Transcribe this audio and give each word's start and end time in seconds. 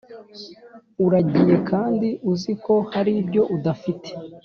Uragiye 1.05 1.55
kandi 1.69 2.07
uziko 2.31 2.73
haribyo 2.93 3.41
udafite 3.55 4.09